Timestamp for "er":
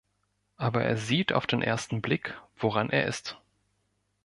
0.83-0.97, 2.89-3.05